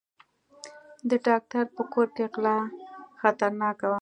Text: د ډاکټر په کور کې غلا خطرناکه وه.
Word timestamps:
د 1.09 1.11
ډاکټر 1.27 1.65
په 1.75 1.83
کور 1.93 2.07
کې 2.15 2.23
غلا 2.33 2.57
خطرناکه 3.21 3.85
وه. 3.91 3.99